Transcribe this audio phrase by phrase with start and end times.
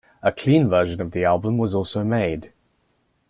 [0.23, 2.51] A clean version of the album was also made.